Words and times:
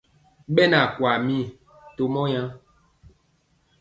Ɓɛ 0.53 0.63
nɛ 0.71 0.77
akwaa 0.85 1.17
mii 1.25 1.43
to 1.95 2.03
mɔ 2.13 2.21
yaŋ. 2.33 2.47